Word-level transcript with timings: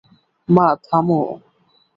মা, 0.49 0.67
থামো! 0.85 1.21